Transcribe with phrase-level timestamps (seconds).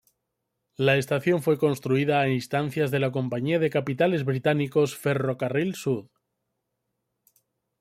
[0.77, 6.07] La estación fue construida a instancias de la compañía de capitales británicos Ferrocarril Sud.